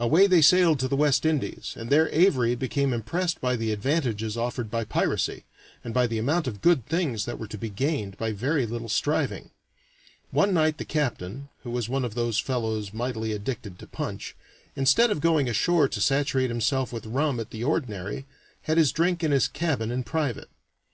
Away 0.00 0.26
they 0.26 0.40
sailed 0.40 0.78
to 0.78 0.88
the 0.88 0.96
West 0.96 1.26
Indies, 1.26 1.74
and 1.76 1.90
there 1.90 2.08
Avary 2.08 2.58
became 2.58 2.94
impressed 2.94 3.38
by 3.38 3.54
the 3.54 3.70
advantages 3.70 4.34
offered 4.34 4.70
by 4.70 4.82
piracy, 4.86 5.44
and 5.84 5.92
by 5.92 6.06
the 6.06 6.16
amount 6.16 6.46
of 6.46 6.62
good 6.62 6.86
things 6.86 7.26
that 7.26 7.38
were 7.38 7.46
to 7.48 7.58
be 7.58 7.68
gained 7.68 8.16
by 8.16 8.32
very 8.32 8.64
little 8.64 8.88
striving. 8.88 9.50
One 10.30 10.54
night 10.54 10.78
the 10.78 10.86
captain 10.86 11.50
(who 11.64 11.70
was 11.70 11.86
one 11.86 12.06
of 12.06 12.14
those 12.14 12.38
fellows 12.38 12.94
mightily 12.94 13.32
addicted 13.32 13.78
to 13.80 13.86
punch), 13.86 14.34
instead 14.74 15.10
of 15.10 15.20
going 15.20 15.50
ashore 15.50 15.86
to 15.86 16.00
saturate 16.00 16.48
himself 16.48 16.90
with 16.90 17.04
rum 17.04 17.38
at 17.38 17.50
the 17.50 17.62
ordinary, 17.62 18.24
had 18.62 18.78
his 18.78 18.90
drink 18.90 19.22
in 19.22 19.32
his 19.32 19.48
cabin 19.48 19.90
in 19.90 20.02
private. 20.02 20.48